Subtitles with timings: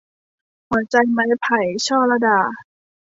[0.69, 2.39] หัวใจไม้ไผ่- ช่อลัดา